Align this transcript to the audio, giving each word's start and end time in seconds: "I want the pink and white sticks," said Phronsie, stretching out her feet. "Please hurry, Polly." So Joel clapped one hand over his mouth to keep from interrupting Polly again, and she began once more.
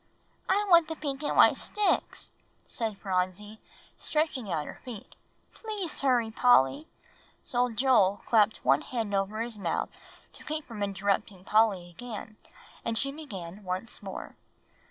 "I 0.49 0.65
want 0.67 0.87
the 0.87 0.95
pink 0.95 1.21
and 1.21 1.37
white 1.37 1.55
sticks," 1.55 2.31
said 2.65 2.97
Phronsie, 2.97 3.61
stretching 3.99 4.51
out 4.51 4.65
her 4.65 4.81
feet. 4.83 5.13
"Please 5.53 6.01
hurry, 6.01 6.31
Polly." 6.31 6.87
So 7.43 7.69
Joel 7.69 8.21
clapped 8.25 8.65
one 8.65 8.81
hand 8.81 9.13
over 9.13 9.41
his 9.41 9.59
mouth 9.59 9.89
to 10.33 10.43
keep 10.43 10.65
from 10.65 10.81
interrupting 10.81 11.43
Polly 11.43 11.87
again, 11.91 12.37
and 12.83 12.97
she 12.97 13.11
began 13.11 13.63
once 13.63 14.01
more. 14.01 14.35